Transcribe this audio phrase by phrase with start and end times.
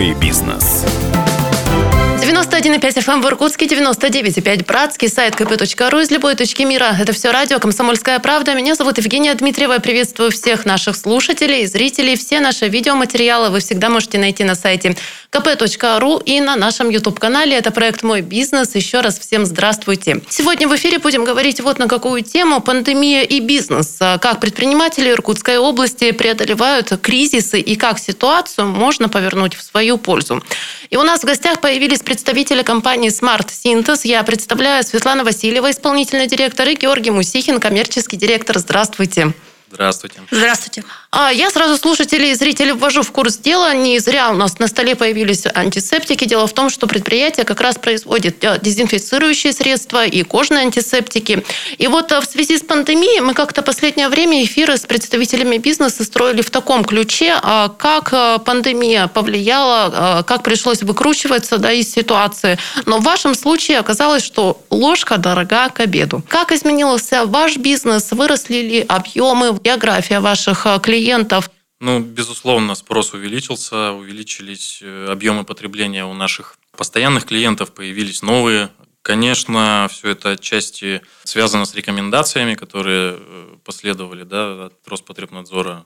[0.00, 0.69] Мой бизнес.
[2.60, 6.94] 91,5 FM в Иркутске, 99,5 Братский, сайт kp.ru из любой точки мира.
[7.00, 8.52] Это все радио «Комсомольская правда».
[8.52, 9.78] Меня зовут Евгения Дмитриева.
[9.78, 12.16] Приветствую всех наших слушателей, зрителей.
[12.16, 14.94] Все наши видеоматериалы вы всегда можете найти на сайте
[15.32, 17.56] kp.ru и на нашем YouTube-канале.
[17.56, 18.74] Это проект «Мой бизнес».
[18.74, 20.20] Еще раз всем здравствуйте.
[20.28, 23.96] Сегодня в эфире будем говорить вот на какую тему– пандемия и бизнес.
[23.98, 30.42] Как предприниматели Иркутской области преодолевают кризисы и как ситуацию можно повернуть в свою пользу.
[30.90, 34.00] И у нас в гостях появились представители представителя компании Smart Synthesis.
[34.02, 38.58] Я представляю Светлана Васильева, исполнительный директор, и Георгий Мусихин, коммерческий директор.
[38.58, 39.32] Здравствуйте.
[39.72, 40.20] Здравствуйте.
[40.32, 40.84] Здравствуйте.
[41.12, 43.72] А я сразу слушателей и зрителей ввожу в курс дела.
[43.72, 46.24] Не зря у нас на столе появились антисептики.
[46.24, 51.44] Дело в том, что предприятие как раз производит э, дезинфицирующие средства и кожные антисептики.
[51.78, 56.04] И вот э, в связи с пандемией мы как-то последнее время эфиры с представителями бизнеса
[56.04, 62.58] строили в таком ключе, а как э, пандемия повлияла, как пришлось выкручиваться да, из ситуации.
[62.86, 66.22] Но в вашем случае оказалось, что ложка дорога к обеду.
[66.28, 68.10] Как изменился ваш бизнес?
[68.10, 69.59] Выросли ли объемы?
[69.62, 71.50] География ваших э, клиентов?
[71.80, 78.70] Ну, безусловно, спрос увеличился, увеличились э, объемы потребления у наших постоянных клиентов, появились новые.
[79.02, 85.84] Конечно, все это отчасти связано с рекомендациями, которые э, последовали да, от Роспотребнадзора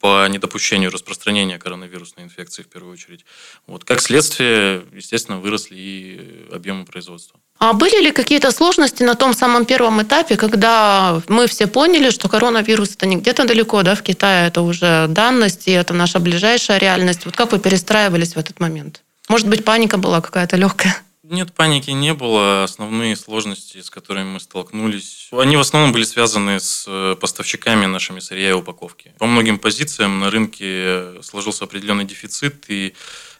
[0.00, 3.24] по недопущению распространения коронавирусной инфекции в первую очередь.
[3.66, 3.84] Вот.
[3.84, 7.38] Как следствие, естественно, выросли и объемы производства.
[7.58, 12.28] А были ли какие-то сложности на том самом первом этапе, когда мы все поняли, что
[12.28, 16.78] коронавирус это не где-то далеко, да, в Китае это уже данность, и это наша ближайшая
[16.78, 17.24] реальность.
[17.24, 19.02] Вот как вы перестраивались в этот момент?
[19.28, 21.02] Может быть, паника была какая-то легкая?
[21.28, 22.62] Нет, паники не было.
[22.64, 28.20] Основные сложности, с которыми мы столкнулись, они в основном были связаны с э, поставщиками нашими
[28.20, 29.12] сырья и упаковки.
[29.18, 32.94] По многим позициям на рынке сложился определенный дефицит, и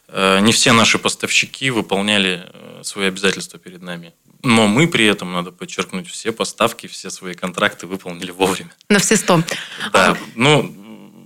[0.09, 4.13] э, не все наши поставщики выполняли э, свои обязательства перед нами.
[4.43, 8.71] Но мы при этом, надо подчеркнуть, все поставки, все свои контракты выполнили вовремя.
[8.89, 9.41] На все сто.
[9.93, 10.17] Да.
[10.35, 10.73] Ну,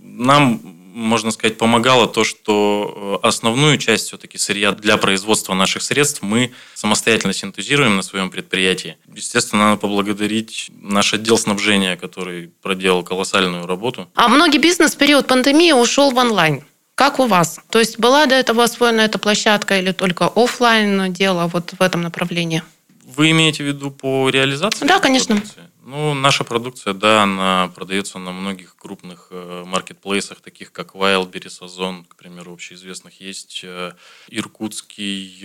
[0.02, 6.22] нам можно сказать, помогало то, что э, основную часть все-таки сырья для производства наших средств
[6.22, 8.96] мы самостоятельно синтезируем на своем предприятии.
[9.14, 14.08] Естественно, надо поблагодарить наш отдел снабжения, который проделал колоссальную работу.
[14.14, 16.64] А многие бизнес в период пандемии ушел в онлайн.
[16.94, 17.58] Как у вас?
[17.70, 22.02] То есть была до этого освоена эта площадка или только офлайн дело вот в этом
[22.02, 22.62] направлении?
[23.04, 24.86] Вы имеете в виду по реализации?
[24.86, 25.36] Да, конечно.
[25.36, 25.71] Продукции?
[25.84, 32.04] Ну, наша продукция, да, она продается на многих крупных э, маркетплейсах, таких как Wildberries, Озон,
[32.04, 33.20] к примеру, общеизвестных.
[33.20, 33.92] Есть э,
[34.28, 35.40] иркутский...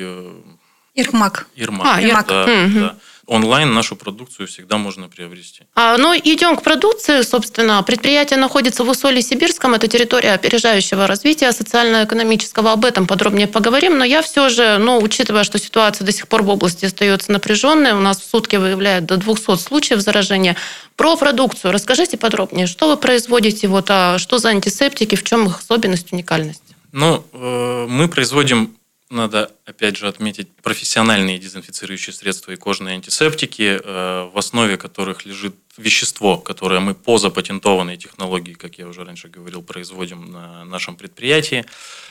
[0.97, 1.47] Ирмак.
[1.55, 2.27] Ирмак, а, Ирмак.
[2.27, 2.79] Да, угу.
[2.79, 2.95] да
[3.27, 5.63] онлайн нашу продукцию всегда можно приобрести.
[5.75, 7.83] А, ну, идем к продукции, собственно.
[7.83, 9.73] Предприятие находится в Усолье-Сибирском.
[9.73, 12.71] Это территория опережающего развития социально-экономического.
[12.71, 13.97] Об этом подробнее поговорим.
[13.97, 17.91] Но я все же, ну, учитывая, что ситуация до сих пор в области остается напряженной,
[17.91, 20.55] у нас в сутки выявляют до 200 случаев заражения.
[20.95, 22.65] Про продукцию расскажите подробнее.
[22.65, 23.67] Что вы производите?
[23.67, 25.15] Вот, а что за антисептики?
[25.15, 26.63] В чем их особенность, уникальность?
[26.93, 28.76] Ну, э, мы производим
[29.09, 35.55] надо, опять же, отметить профессиональные дезинфицирующие средства и кожные антисептики, э, в основе которых лежит
[35.77, 41.65] вещество, которое мы по запатентованной технологии, как я уже раньше говорил, производим на нашем предприятии.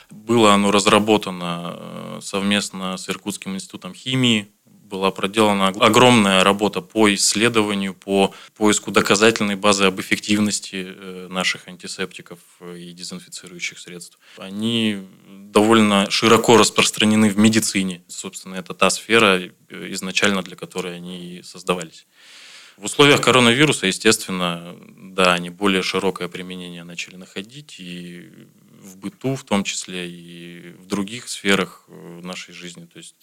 [0.09, 4.47] Было оно разработано э, совместно с Иркутским институтом химии,
[4.87, 12.39] была проделана огромная работа по исследованию, по поиску доказательной базы об эффективности э, наших антисептиков
[12.61, 14.17] и дезинфицирующих средств.
[14.37, 18.01] Они довольно широко распространены в медицине.
[18.07, 22.07] Собственно, это та сфера э, изначально, для которой они создавались.
[22.77, 28.29] В условиях коронавируса, естественно, да, они более широкое применение начали находить и
[28.79, 32.85] в быту, в том числе и в других сферах э, нашей жизни.
[32.85, 33.15] То есть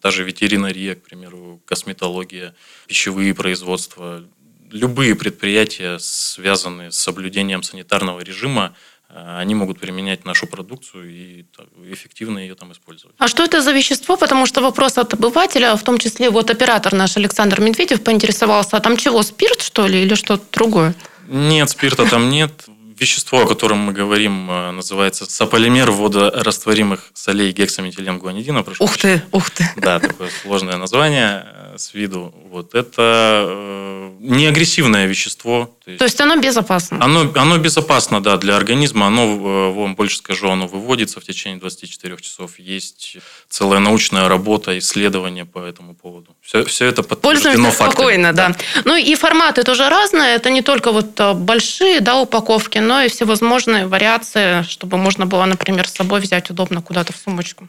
[0.00, 2.54] та же ветеринария, к примеру, косметология,
[2.86, 4.24] пищевые производства,
[4.70, 8.74] любые предприятия, связанные с соблюдением санитарного режима,
[9.08, 11.44] э, они могут применять нашу продукцию и
[11.90, 13.16] эффективно ее там использовать.
[13.18, 14.16] А что это за вещество?
[14.16, 18.80] Потому что вопрос от обывателя, в том числе вот оператор наш Александр Медведев поинтересовался, а
[18.80, 20.94] там чего, спирт что ли или что-то другое?
[21.26, 22.52] Нет, спирта там нет.
[22.98, 28.64] Вещество, о котором мы говорим, э, называется сополимер водорастворимых солей гексаметиленгуанидина.
[28.78, 29.70] Ух ты, ух ты.
[29.76, 32.34] Да, такое сложное название э, с виду.
[32.50, 35.70] Вот это э, не агрессивное вещество.
[35.84, 36.98] То есть, то есть оно безопасно?
[37.00, 39.06] Оно, оно безопасно, да, для организма.
[39.06, 42.58] Оно, вам больше скажу, оно выводится в течение 24 часов.
[42.58, 43.16] Есть
[43.48, 46.36] целая научная работа, исследования по этому поводу.
[46.42, 47.92] Все, все это подтверждено Пользуемся фактами.
[47.92, 48.48] спокойно, да.
[48.48, 48.56] да.
[48.84, 50.34] Ну и форматы тоже разные.
[50.34, 55.86] Это не только вот большие да, упаковки, но и всевозможные вариации, чтобы можно было, например,
[55.86, 57.68] с собой взять удобно куда-то в сумочку.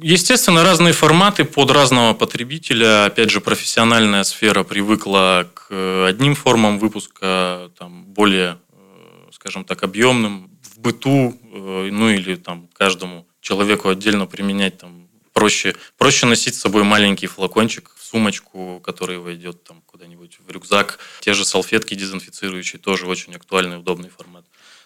[0.00, 3.06] Естественно, разные форматы под разного потребителя.
[3.06, 9.82] Опять же, профессиональная сфера привыкла к э, одним формам выпуска, там, более, э, скажем так,
[9.82, 10.48] объемным.
[10.74, 16.60] В быту, э, ну или там каждому человеку отдельно применять там проще, проще носить с
[16.60, 20.98] собой маленький флакончик сумочку, который войдет там куда-нибудь в рюкзак.
[21.20, 24.44] Те же салфетки дезинфицирующие тоже очень актуальный, удобный формат.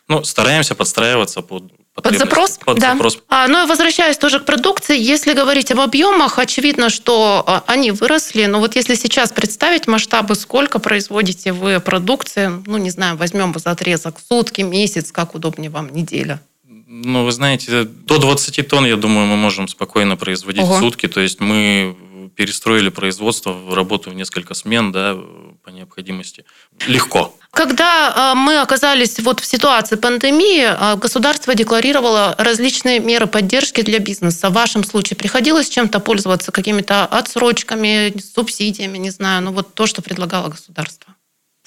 [0.09, 2.59] Ну, стараемся подстраиваться под под запрос?
[2.65, 2.93] Под да.
[2.93, 3.19] запрос.
[3.29, 7.91] А, ну и возвращаясь тоже к продукции, если говорить об объемах, очевидно, что а, они
[7.91, 13.55] выросли, но вот если сейчас представить масштабы, сколько производите вы продукции, ну не знаю, возьмем
[13.57, 16.43] за отрезок сутки, месяц, как удобнее вам, неделя?
[16.89, 20.77] Ну, вы знаете, до 20 тонн, я думаю, мы можем спокойно производить Ого.
[20.77, 21.09] в сутки.
[21.09, 21.97] То есть мы
[22.35, 25.17] перестроили производство, работу в несколько смен, да,
[25.65, 26.45] по необходимости.
[26.87, 27.35] Легко.
[27.51, 33.99] Когда а, мы оказались вот в ситуации пандемии, а, государство декларировало различные меры поддержки для
[33.99, 34.51] бизнеса.
[34.51, 40.03] В вашем случае приходилось чем-то пользоваться, какими-то отсрочками, субсидиями, не знаю, ну вот то, что
[40.03, 41.16] предлагало государство?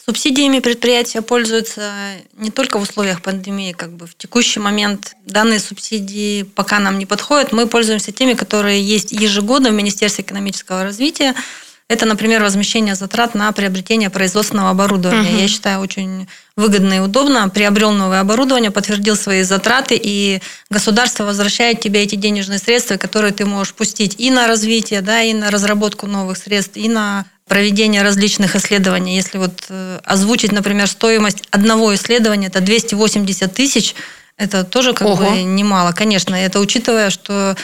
[0.09, 1.93] Субсидиями предприятия пользуются
[2.35, 7.05] не только в условиях пандемии, как бы в текущий момент данные субсидии пока нам не
[7.05, 7.51] подходят.
[7.51, 11.35] Мы пользуемся теми, которые есть ежегодно в Министерстве экономического развития.
[11.87, 15.29] Это, например, возмещение затрат на приобретение производственного оборудования.
[15.29, 15.41] Угу.
[15.41, 17.47] Я считаю, очень выгодно и удобно.
[17.47, 20.41] Приобрел новое оборудование, подтвердил свои затраты, и
[20.71, 25.33] государство возвращает тебе эти денежные средства, которые ты можешь пустить и на развитие, да, и
[25.33, 29.17] на разработку новых средств, и на проведение различных исследований.
[29.17, 33.95] Если вот э, озвучить, например, стоимость одного исследования, это 280 тысяч,
[34.37, 35.31] это тоже как Ого.
[35.31, 35.91] бы немало.
[35.91, 37.57] Конечно, это учитывая, что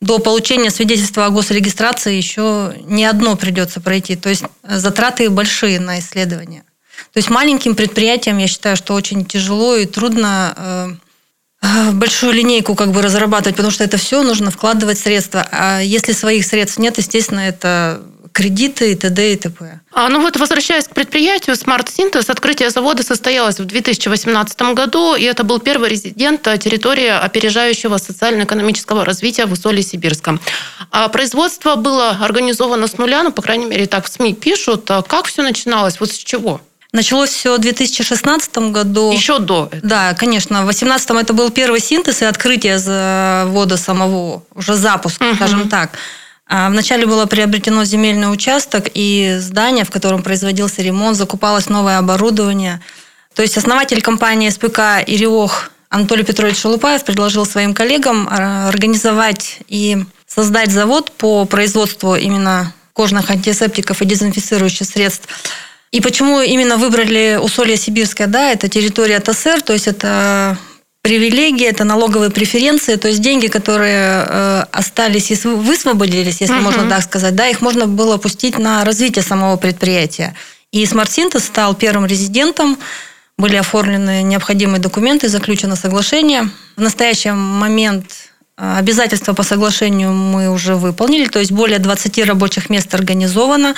[0.00, 4.16] до получения свидетельства о госрегистрации еще не одно придется пройти.
[4.16, 6.62] То есть затраты большие на исследование.
[7.12, 10.88] То есть маленьким предприятиям, я считаю, что очень тяжело и трудно э,
[11.62, 15.46] э, большую линейку как бы разрабатывать, потому что это все нужно вкладывать средства.
[15.50, 19.32] А если своих средств нет, естественно, это кредиты и т.д.
[19.32, 19.80] и т.п.
[19.92, 25.24] А, ну вот возвращаясь к предприятию, Smart Synthesis, открытие завода состоялось в 2018 году, и
[25.24, 30.40] это был первый резидент территории опережающего социально-экономического развития в Усолье-Сибирском.
[30.90, 34.90] А производство было организовано с нуля, ну, по крайней мере, так в СМИ пишут.
[34.90, 36.00] А как все начиналось?
[36.00, 36.60] Вот с чего?
[36.92, 39.12] Началось все в 2016 году.
[39.12, 39.88] Еще до этого.
[39.88, 40.62] Да, конечно.
[40.62, 45.36] В 2018 это был первый синтез и открытие завода самого, уже запуск, угу.
[45.36, 45.90] скажем так.
[46.52, 52.80] А, вначале было приобретено земельный участок и здание, в котором производился ремонт, закупалось новое оборудование.
[53.36, 59.98] То есть основатель компании СПК «Ириох» Анатолий Петрович Шелупаев предложил своим коллегам а, организовать и
[60.26, 65.28] создать завод по производству именно кожных антисептиков и дезинфицирующих средств.
[65.92, 68.26] И почему именно выбрали Усолье Сибирское?
[68.26, 70.58] Да, это территория ТСР, то есть это
[71.02, 76.60] привилегии, это налоговые преференции, то есть деньги, которые э, остались и высвободились, если uh-huh.
[76.60, 80.34] можно так сказать, да, их можно было пустить на развитие самого предприятия.
[80.72, 82.78] И Smart Synthesis стал первым резидентом,
[83.38, 86.50] были оформлены необходимые документы, заключено соглашение.
[86.76, 88.04] В настоящий момент
[88.58, 93.74] э, обязательства по соглашению мы уже выполнили, то есть более 20 рабочих мест организовано.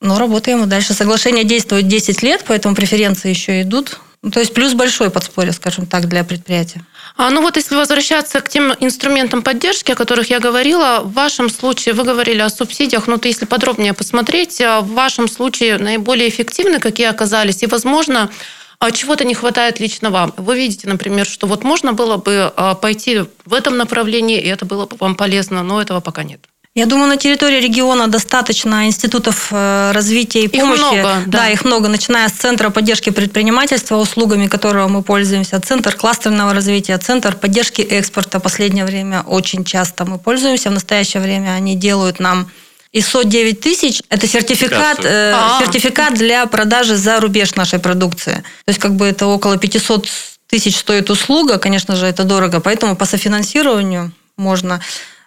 [0.00, 0.94] Но работаем и дальше.
[0.94, 4.00] Соглашение действует 10 лет, поэтому преференции еще идут.
[4.24, 6.80] Ну, то есть плюс большой подспорье, скажем так, для предприятия.
[7.18, 11.50] А, ну вот если возвращаться к тем инструментам поддержки, о которых я говорила, в вашем
[11.50, 16.30] случае вы говорили о субсидиях, но ну, если подробнее посмотреть, а в вашем случае наиболее
[16.30, 18.30] эффективны какие оказались, и, возможно,
[18.78, 20.32] а чего-то не хватает лично вам.
[20.38, 24.64] Вы видите, например, что вот можно было бы а, пойти в этом направлении, и это
[24.64, 26.40] было бы вам полезно, но этого пока нет.
[26.76, 30.80] Я думаю, на территории региона достаточно институтов э, развития и помощи.
[30.80, 31.38] Их много, да.
[31.38, 36.98] да, их много, начиная с Центра поддержки предпринимательства, услугами которого мы пользуемся, Центр кластерного развития,
[36.98, 38.40] Центр поддержки экспорта.
[38.40, 40.70] Последнее время очень часто мы пользуемся.
[40.70, 42.50] В настоящее время они делают нам
[42.92, 45.60] ISO 9000– это сертификат, э, а.
[45.60, 48.42] сертификат для продажи за рубеж нашей продукции.
[48.64, 50.08] То есть как бы это около 500
[50.48, 54.80] тысяч стоит услуга, конечно же, это дорого, поэтому по софинансированию можно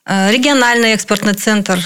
[0.07, 1.79] региональный экспортный центр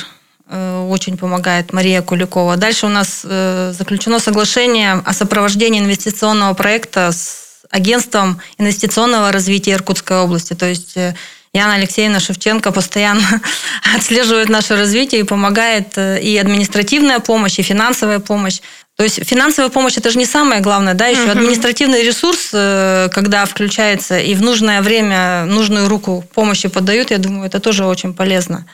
[0.48, 2.56] э, очень помогает Мария Куликова.
[2.58, 10.18] Дальше у нас э, заключено соглашение о сопровождении инвестиционного проекта с агентством инвестиционного развития Иркутской
[10.18, 10.54] области.
[10.54, 10.96] То есть
[11.54, 13.42] Яна Алексеевна Шевченко постоянно
[13.96, 18.60] отслеживает наше развитие и помогает и административная помощь, и финансовая помощь.
[18.98, 21.32] То есть финансовая помощь это же не самое главное, да, еще угу.
[21.32, 27.48] административный ресурс, э, когда включается и в нужное время нужную руку помощи подают, я думаю,
[27.48, 28.68] это тоже очень полезно.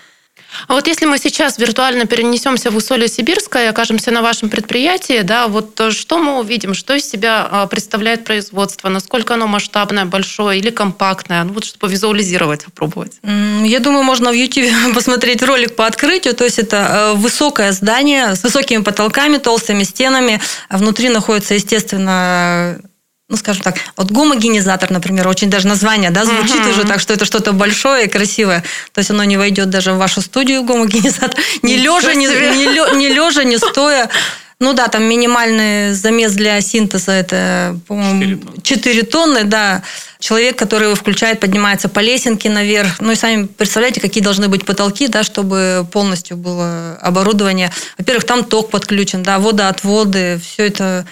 [0.68, 5.22] А вот если мы сейчас виртуально перенесемся в усолье Сибирское и окажемся на вашем предприятии,
[5.22, 10.60] да, вот что мы увидим, что из себя а, представляет производство, насколько оно масштабное, большое
[10.60, 13.20] или компактное, ну вот чтобы визуализировать, попробовать.
[13.24, 18.36] Я думаю, можно в YouTube посмотреть ролик по открытию, то есть это э, высокое здание
[18.36, 22.80] с высокими потолками, толстыми стенами, а внутри находится, естественно,
[23.30, 26.72] ну, скажем так, вот гомогенизатор, например, очень даже название, да, звучит uh-huh.
[26.72, 28.64] уже так, что это что-то большое и красивое.
[28.94, 33.10] То есть оно не войдет даже в вашу студию гомогенизатор, не лежа, не, не, не
[33.10, 34.10] лежа, не стоя.
[34.60, 39.84] Ну да, там минимальный замес для синтеза это, по-моему, 4 тонны, да.
[40.20, 43.00] Человек, который его включает, поднимается по лесенке наверх.
[43.00, 47.72] Ну и сами представляете, какие должны быть потолки, да, чтобы полностью было оборудование.
[48.00, 51.06] Во-первых, там ток подключен, да, водоотводы, все это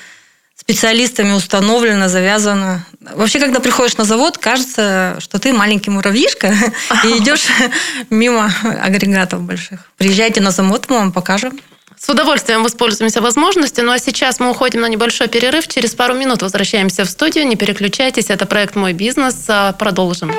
[0.65, 2.83] специалистами установлено, завязано.
[3.13, 6.47] Вообще, когда приходишь на завод, кажется, что ты маленький муравьишка
[7.03, 7.45] и идешь
[8.09, 9.91] мимо агрегатов больших.
[9.97, 11.59] Приезжайте на завод, мы вам покажем.
[11.97, 13.85] С удовольствием воспользуемся возможностью.
[13.85, 15.67] Ну а сейчас мы уходим на небольшой перерыв.
[15.67, 17.47] Через пару минут возвращаемся в студию.
[17.47, 19.45] Не переключайтесь, это проект «Мой бизнес».
[19.47, 20.33] А, продолжим.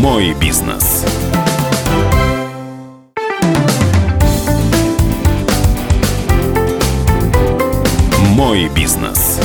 [0.00, 1.04] «Мой бизнес».
[8.38, 9.40] Мой бизнес.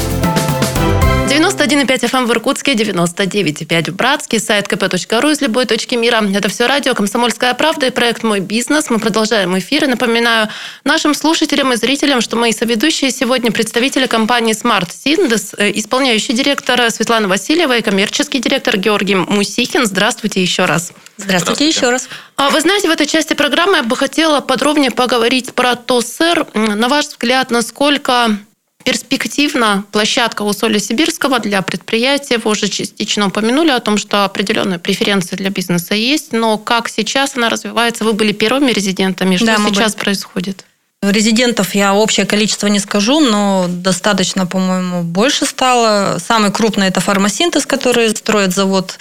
[1.27, 6.23] 91,5 FM в Иркутске, 99,5 в Братске, сайт kp.ru из любой точки мира.
[6.31, 8.91] Это все радио «Комсомольская правда» и проект «Мой бизнес».
[8.91, 9.85] Мы продолжаем эфир.
[9.85, 10.47] И напоминаю
[10.83, 16.91] нашим слушателям и зрителям, что мои соведущие сегодня представители компании Smart Syndes, э, исполняющий директор
[16.91, 19.87] Светлана Васильева и коммерческий директор Георгий Мусихин.
[19.87, 20.93] Здравствуйте еще раз.
[21.17, 21.67] Здравствуйте, Здравствуйте.
[21.67, 22.09] еще раз.
[22.35, 26.45] А вы знаете, в этой части программы я бы хотела подробнее поговорить про ТОСР.
[26.53, 28.37] На ваш взгляд, насколько
[28.83, 32.37] перспективна площадка у Соли Сибирского для предприятия.
[32.37, 37.35] Вы уже частично упомянули о том, что определенные преференции для бизнеса есть, но как сейчас
[37.35, 38.03] она развивается?
[38.03, 39.37] Вы были первыми резидентами.
[39.37, 40.03] Что да, сейчас были.
[40.03, 40.65] происходит?
[41.01, 46.17] Резидентов я общее количество не скажу, но достаточно, по-моему, больше стало.
[46.19, 48.99] Самый крупный это фармасинтез, который строит завод.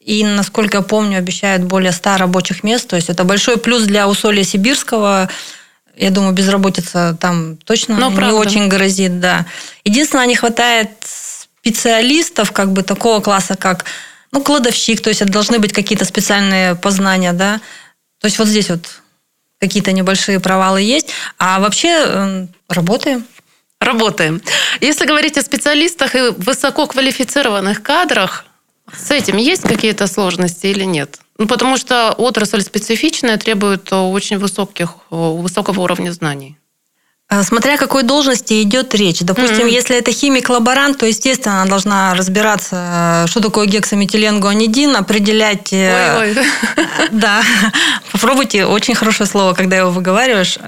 [0.00, 2.88] И, насколько я помню, обещают более 100 рабочих мест.
[2.88, 5.28] То есть это большой плюс для Усолья Сибирского–
[5.96, 8.36] я думаю, безработица там точно Но, ну, не правда.
[8.36, 9.46] очень грозит, да.
[9.84, 13.84] Единственное, не хватает специалистов как бы такого класса, как
[14.32, 17.60] ну, кладовщик, то есть это должны быть какие-то специальные познания, да.
[18.20, 19.02] То есть вот здесь вот
[19.60, 21.10] какие-то небольшие провалы есть.
[21.38, 23.24] А вообще эм, работаем.
[23.78, 24.42] Работаем.
[24.80, 28.44] Если говорить о специалистах и высококвалифицированных кадрах,
[28.92, 31.20] с этим есть какие-то сложности или нет?
[31.42, 36.56] Ну, потому что отрасль специфичная, требует э, очень высоких, э, высокого уровня знаний.
[37.28, 39.22] А, смотря о какой должности идет речь.
[39.22, 39.80] Допустим, mm-hmm.
[39.80, 45.72] если это химик-лаборант, то, естественно, она должна разбираться, э, что такое гексаметиленгуанидин, определять...
[45.72, 46.36] Ой-ой.
[47.10, 47.42] Да.
[48.12, 50.58] Попробуйте, очень хорошее слово, когда его выговариваешь.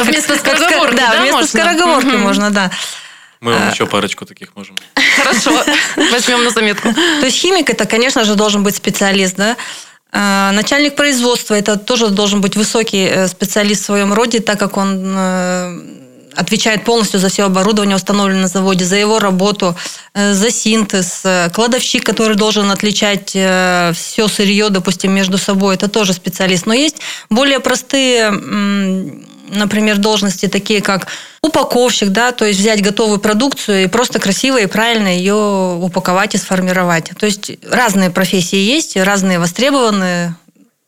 [0.00, 1.12] Вместо скороговорки, да?
[1.12, 2.70] Да, вместо скороговорки можно, да.
[3.40, 3.70] Мы вам а...
[3.70, 4.76] еще парочку таких можем.
[5.16, 5.52] Хорошо,
[5.96, 6.92] возьмем на заметку.
[6.92, 9.56] То есть химик это, конечно же, должен быть специалист, да?
[10.10, 14.78] А, начальник производства это тоже должен быть высокий э, специалист в своем роде, так как
[14.78, 15.80] он э,
[16.34, 19.76] отвечает полностью за все оборудование, установленное на заводе, за его работу,
[20.14, 21.24] э, за синтез.
[21.52, 26.64] Кладовщик, который должен отличать все сырье, допустим, между собой, это тоже специалист.
[26.64, 26.96] Но есть
[27.28, 28.32] более простые
[29.48, 31.08] например, должности такие, как
[31.42, 36.38] упаковщик, да, то есть взять готовую продукцию и просто красиво и правильно ее упаковать и
[36.38, 37.10] сформировать.
[37.18, 40.34] То есть разные профессии есть, разные востребованные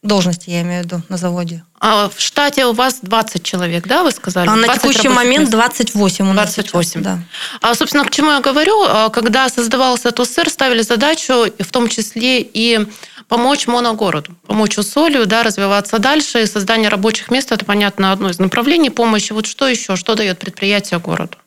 [0.02, 1.62] должности, я имею в виду, на заводе.
[1.78, 4.48] А в штате у вас 20 человек, да, вы сказали?
[4.48, 6.90] А на текущий момент 28 у нас 28.
[6.90, 7.18] Сейчас, да.
[7.60, 8.82] А, собственно, к чему я говорю?
[8.86, 12.86] А, когда создавался ТОСР, ставили задачу в том числе и
[13.30, 16.42] помочь моногороду, помочь Усолью да, развиваться дальше.
[16.42, 19.32] И создание рабочих мест– это, понятно, одно из направлений помощи.
[19.32, 19.94] Вот что еще?
[19.94, 21.38] Что дает предприятие городу?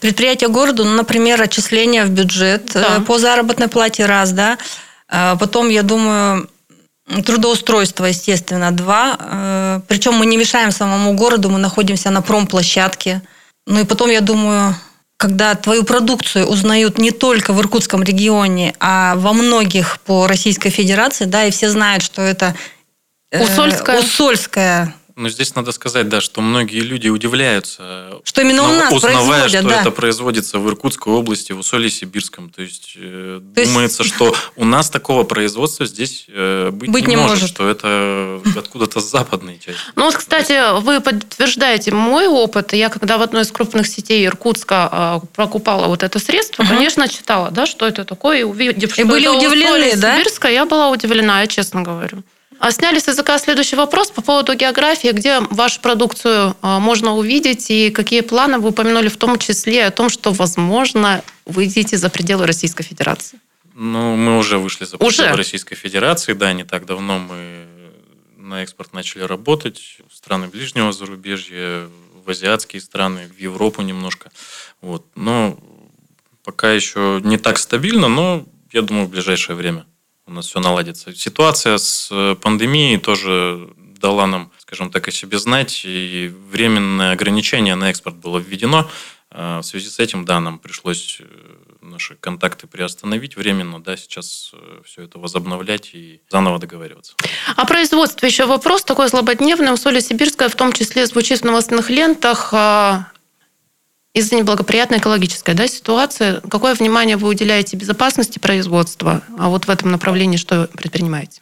[0.00, 2.96] Предприятие городу, ну, например, отчисления в бюджет да.
[2.96, 4.58] Э, по заработной плате раз, да.
[5.08, 6.50] А потом, я думаю,
[7.24, 9.16] трудоустройство, естественно, два.
[9.20, 13.22] Э, Причем мы не мешаем самому городу, мы находимся на промплощадке.
[13.68, 14.74] Ну и потом, я думаю,
[15.18, 21.24] когда твою продукцию узнают не только в Иркутском регионе, а во многих по Российской Федерации,
[21.24, 22.54] да, и все знают, что это
[23.32, 28.68] э, Усольская, Усольская Но здесь надо сказать, да, что многие люди удивляются, Что именно у
[28.68, 29.80] нас узнавая, что да.
[29.80, 32.50] это производится в Иркутской области, в Усолье-Сибирском.
[32.50, 37.08] То есть, э, То есть- думается, что у нас такого производства здесь э, быть, Быть
[37.08, 37.48] не, не может, может.
[37.50, 39.80] что это откуда-то с западной части.
[39.96, 42.72] Ну вот, кстати, вы подтверждаете мой опыт.
[42.72, 46.76] Я когда в одной из крупных сетей Иркутска а, покупала вот это средство, Мгм.
[46.76, 50.16] конечно, читала, да, что это такое, и увидев, что были это удивлены, да?
[50.16, 52.22] Сибирская, я была удивлена, я честно говорю.
[52.58, 55.08] А сняли с языка следующий вопрос по поводу географии.
[55.08, 59.90] Где вашу продукцию а, можно увидеть и какие планы вы упомянули в том числе о
[59.90, 63.38] том, что, возможно, выйдете за пределы Российской Федерации?
[63.74, 65.18] Ну, мы уже вышли за Уже?
[65.18, 67.66] пределы Российской Федерации, да, не так давно мы
[68.36, 71.88] на экспорт начали работать в страны ближнего зарубежья,
[72.24, 74.30] в азиатские страны, в Европу немножко.
[74.80, 75.06] Вот.
[75.14, 75.58] Но
[76.42, 79.86] пока еще не так стабильно, но я думаю, в ближайшее время
[80.28, 81.14] у нас все наладится.
[81.14, 87.74] Ситуация с э, пандемией тоже дала нам, скажем так, о себе знать, и временное ограничение
[87.74, 88.88] на экспорт было введено.
[89.30, 91.24] А В связи с этим, да, нам пришлось э,
[91.80, 94.52] наши контакты приостановить временно, да, сейчас
[94.84, 97.14] все это возобновлять и заново договариваться.
[97.56, 99.72] О производстве еще вопрос такой злободневный.
[99.72, 103.10] Усолье Сибирское в том числе звучит в новостных лентах а,
[104.14, 106.40] из-за неблагоприятной экологической да, ситуации.
[106.48, 109.22] Какое внимание вы уделяете безопасности производства?
[109.38, 111.40] А вот в этом направлении что предпринимаете?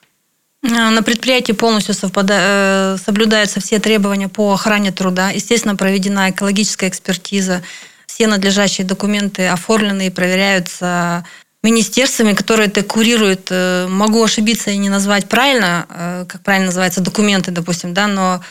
[0.64, 5.30] А, На предприятии полностью совпада- э, соблюдаются все требования по охране труда.
[5.30, 7.62] Естественно, проведена экологическая экспертиза.
[8.06, 11.24] Все надлежащие документы оформлены и проверяются
[11.62, 13.48] министерствами, которые это курируют.
[13.50, 18.42] Э, Могу ошибиться и не назвать правильно, э, как правильно называются документы, допустим, да, но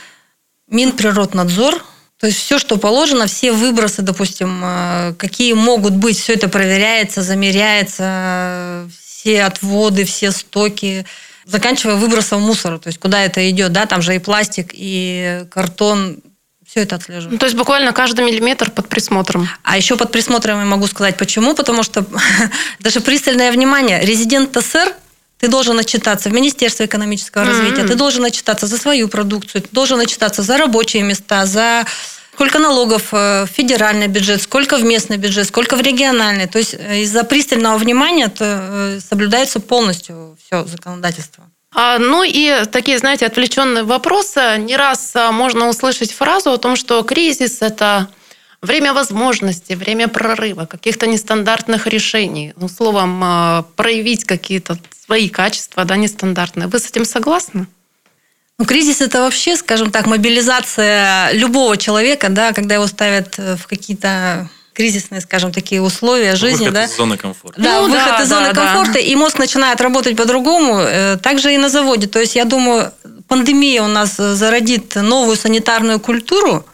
[0.68, 1.84] Минприроднадзор,
[2.18, 7.22] то есть все, что положено, все выбросы, допустим, э, какие могут быть, все это проверяется,
[7.22, 11.04] замеряется, все отводы, все стоки,
[11.44, 16.18] заканчивая выбросом мусора, то есть куда это идет, да, там же и пластик, и картон,
[16.66, 17.38] все это Ну, отслеживается.
[17.38, 19.48] то есть буквально каждый миллиметр под присмотром.
[19.62, 22.04] А еще под присмотром я могу сказать, почему, потому что
[22.80, 24.92] даже пристальное внимание, резидент ТСР,
[25.38, 27.50] ты должен отчитаться в Министерстве экономического Мгм.
[27.50, 31.84] развития, ты должен отчитаться за свою продукцию, ты должен отчитаться за рабочие места, за
[32.32, 36.46] сколько налогов э, в федеральный бюджет, сколько в местный бюджет, сколько в региональный.
[36.46, 41.44] То есть э, из-за пристального внимания э, соблюдается полностью все законодательство.
[41.74, 44.56] А, ну и такие, знаете, отвлеченные вопросы.
[44.58, 48.08] Не раз а, можно услышать фразу о том, что кризис– это
[48.62, 52.52] время возможностей, время прорыва, каких-то нестандартных решений.
[52.56, 56.68] Ну, словом, а, проявить какие-то свои качества, да, нестандартные.
[56.68, 57.66] Вы с этим согласны?
[58.58, 63.66] Ну, кризис это вообще, скажем так, мобилизация любого человека, да, когда его ставят э, в
[63.66, 66.84] какие-то кризисные, скажем, такие условия жизни, Выход да.
[66.84, 67.60] из зоны комфорта.
[67.60, 68.54] Да, Ну, выход да, из да, зоны да.
[68.54, 70.78] комфорта, и мозг начинает работать по-другому.
[70.80, 72.06] Э, Также и на заводе.
[72.06, 72.92] То есть, я думаю,
[73.28, 76.64] пандемия у нас э, зародит новую санитарную культуру.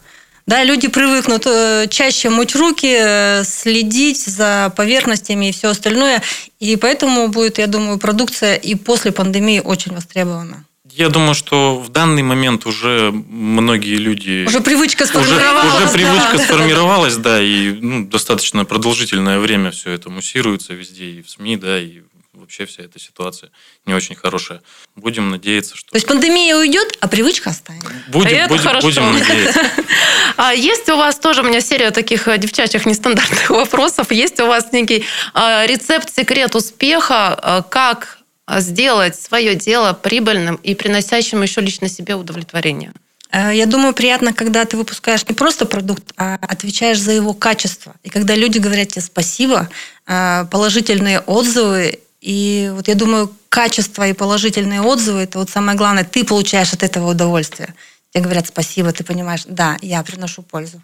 [0.46, 6.22] Да, люди привыкнут э, чаще мыть руки, э, следить за поверхностями и все остальное.
[6.58, 10.64] И поэтому будет, я думаю, продукция и после пандемии очень востребована.
[10.94, 14.44] Я думаю, что в данный момент уже многие люди...
[14.46, 15.74] Уже привычка уже, сформировалась.
[15.74, 15.92] уже да.
[15.92, 21.56] привычка сформировалась, да, и ну, достаточно продолжительное время все это муссируется везде, и в СМИ,
[21.56, 22.02] да, и
[22.42, 23.50] вообще вся эта ситуация
[23.86, 24.60] не очень хорошая.
[24.94, 25.90] Будем надеяться, что...
[25.90, 27.90] То есть пандемия уйдет, а привычка останется.
[28.08, 28.86] Будем, это будем, хорошо.
[28.86, 29.60] будем надеяться.
[30.36, 34.46] А есть у вас тоже, у меня серия таких э, девчачьих нестандартных вопросов, есть у
[34.46, 38.18] вас некий э, рецепт, секрет успеха, э, как
[38.58, 42.92] сделать свое дело прибыльным и приносящим еще лично себе удовлетворение?
[43.30, 47.94] Э, Я думаю, приятно, когда ты выпускаешь не просто продукт, а отвечаешь за его качество.
[48.02, 49.68] И когда люди говорят тебе спасибо,
[50.04, 56.04] положительные отзывы, и вот я думаю, качество и положительные отзывы– это вот самое главное.
[56.04, 57.74] Ты получаешь от этого удовольствие.
[58.10, 60.80] Тебе говорят спасибо, ты понимаешь, да, я приношу пользу.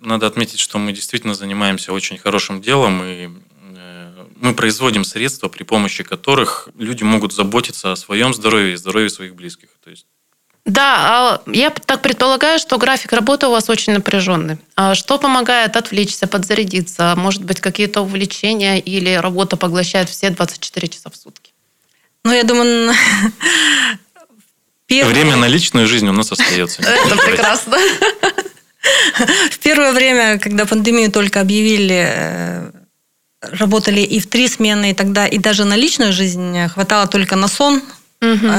[0.00, 3.28] Надо отметить, что мы действительно занимаемся очень хорошим делом, и
[3.76, 9.10] э, мы производим средства, при помощи которых люди могут заботиться о своем здоровье и здоровье
[9.10, 9.70] своих близких.
[9.82, 10.06] То есть
[10.66, 14.58] Да, а я так предполагаю, что график работы у вас очень напряженный.
[14.76, 17.14] А Что помогает отвлечься, подзарядиться?
[17.16, 21.52] Может быть, какие-то увлечения или работа поглощает все 24 часа в сутки?
[22.24, 22.92] Ну, я думаю,
[24.86, 26.82] первое- время на личную жизнь у нас остается.
[26.82, 27.78] Это прекрасно.
[29.50, 32.70] В первое время, когда пандемию только объявили, э,
[33.42, 37.48] работали и в три смены, и тогда и даже на личную жизнь хватало только на
[37.48, 37.82] сон.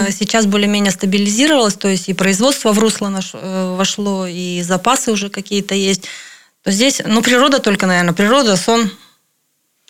[0.07, 5.11] А Сейчас более-менее стабилизировалось, то есть и производство в русло наш- э, вошло, и запасы
[5.11, 6.03] уже какие-то есть.
[6.63, 8.91] То здесь, ну, природа только, наверное, природа, сон.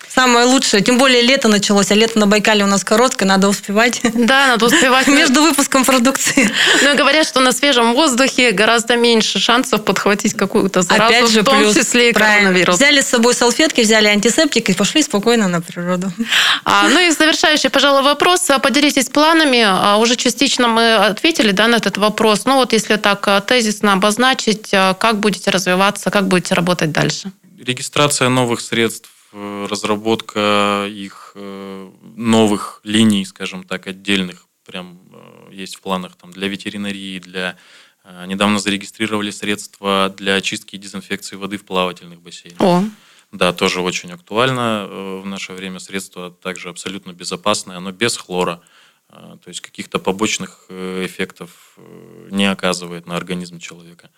[0.08, 0.82] Самое лучшее.
[0.84, 4.02] Тем более лето началось, а лето на Байкале у нас короткое, надо успевать.
[4.04, 5.08] Да, надо успевать.
[5.22, 6.50] Между выпуском продукции.
[6.84, 11.42] Ну и говорят, что на свежем воздухе гораздо меньше шансов подхватить какую-то заразу, Опять же,
[11.42, 12.40] в том плюс, числе и правильно.
[12.50, 12.76] коронавирус.
[12.76, 16.12] Взяли с собой салфетки, взяли антисептик и пошли спокойно на природу.
[16.66, 18.50] А, ну и завершающий, пожалуй, вопрос.
[18.50, 19.64] А, Поделитесь планами.
[19.66, 22.46] А, Уже частично мы ответили да, на этот вопрос.
[22.46, 27.32] Ну вот если так а, тезисно обозначить, а, как будете развиваться, как будете работать дальше?
[27.64, 35.82] Регистрация новых средств, разработка их э, новых линий, скажем так, отдельных, прям э, есть в
[35.82, 37.58] планах там, для ветеринарии, для
[38.04, 42.62] э, недавно зарегистрировали средства для очистки и дезинфекции воды в плавательных бассейнах.
[42.62, 42.84] О,
[43.32, 48.62] Да, тоже очень актуально э, в наше время средство, также абсолютно безопасное, оно без хлора,
[49.10, 54.10] э, то есть каких-то побочных э, эффектов э, не оказывает на организм человека.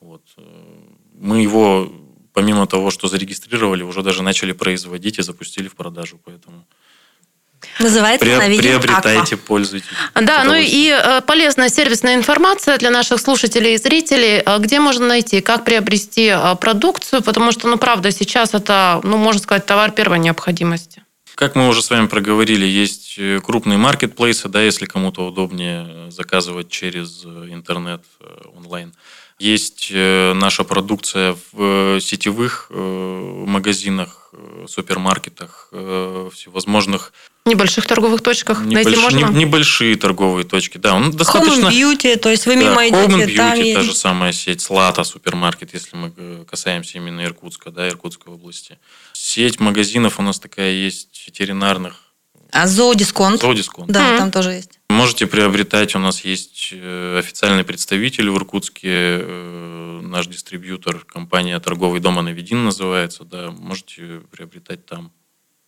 [0.00, 0.22] Вот.
[0.36, 0.42] э,
[1.14, 1.92] Мы его,
[2.32, 6.66] помимо того, что зарегистрировали, уже даже начали производить и запустили в продажу, поэтому
[7.78, 9.46] Называется «Навигин приобретайте, Аква».
[9.46, 9.88] пользуйтесь.
[10.14, 14.40] Да, ну и э, полезная сервисная информация для наших слушателей и зрителей.
[14.40, 17.22] А Где можно найти, как приобрести э, продукцию?
[17.22, 21.02] Потому что, ну, правда, сейчас это, ну, можно сказать, товар первой необходимости.
[21.34, 26.10] Как мы уже с вами проговорили, есть э, крупные маркетплейсы, да, если кому-то удобнее э,
[26.10, 28.24] заказывать через э, интернет э,
[28.56, 28.92] онлайн.
[29.46, 34.32] Есть э, наша продукция в э, сетевых э, магазинах,
[34.68, 35.68] супермаркетах,
[36.32, 37.12] всевозможных
[37.44, 39.16] небольших торговых точках найти небольш- можно?
[39.26, 40.78] не- небольшие торговые точки.
[40.78, 41.66] Да, он Home достаточно...
[41.66, 43.80] and Beauty, то есть вы Да, мимо Home and идете, там Beauty, та есть.
[43.80, 48.78] же самая сеть, Слата супермаркет, если мы касаемся именно Иркутска, да, Иркутской области.
[49.12, 51.94] Сеть магазинов у нас такая есть, ветеринарных,
[52.52, 53.40] А зоодисконт?
[53.40, 53.90] Зоодисконт.
[53.90, 54.18] Да, Мгм.
[54.18, 54.78] там тоже есть.
[54.92, 62.00] Можете приобретать, у нас есть э, официальный представитель в Иркутске, э, наш дистрибьютор, компания «Торговый
[62.00, 65.10] дом Анавидин» называется, да, можете приобретать там.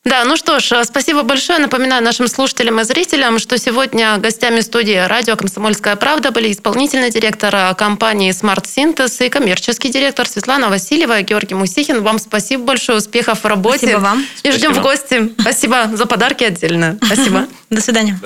[0.05, 1.59] Да, ну что ж, э, спасибо большое.
[1.59, 7.75] Напоминаю нашим слушателям и зрителям, что сегодня гостями студии радио «Комсомольская правда» были исполнительный директор
[7.77, 12.03] компании Smart Synthesis и коммерческий директор Светлана Васильева и Георгий Мусихин.
[12.03, 13.79] Вам спасибо большое, успехов в работе.
[13.79, 14.27] Спасибо вам.
[14.43, 14.83] И ждем в Спасибо.
[14.83, 15.35] гости.
[15.41, 16.99] Спасибо за подарки отдельно.
[17.03, 17.47] Спасибо.
[17.71, 18.21] До свидания.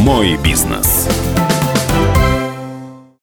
[0.00, 1.19] Мой бизнес.